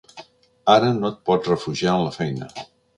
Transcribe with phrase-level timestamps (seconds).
[0.77, 2.55] Ara no et pots refugiar en la feina.